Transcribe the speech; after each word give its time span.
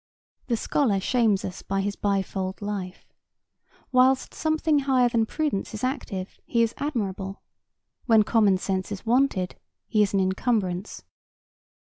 The 0.47 0.57
scholar 0.57 0.99
shames 0.99 1.45
us 1.45 1.61
by 1.61 1.81
his 1.81 1.95
bifold 1.95 2.59
life. 2.59 3.13
Whilst 3.91 4.33
something 4.33 4.79
higher 4.79 5.07
than 5.07 5.27
prudence 5.27 5.75
is 5.75 5.83
active, 5.83 6.39
he 6.43 6.63
is 6.63 6.73
admirable; 6.79 7.43
when 8.07 8.23
common 8.23 8.57
sense 8.57 8.91
is 8.91 9.05
wanted, 9.05 9.57
he 9.85 10.01
is 10.01 10.15
an 10.15 10.19
encumbrance. 10.19 11.03